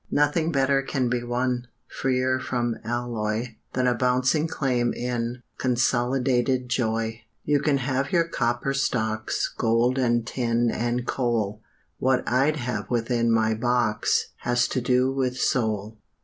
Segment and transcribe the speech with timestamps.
[0.09, 6.67] Nothing better can be won, Freer from alloy, Than a bouncing claim in "Con Solidated
[6.69, 11.61] Joy." You can have your Copper Stocks Gold and tin and coal
[11.99, 15.99] What I'd have within my box Has to do with Soul.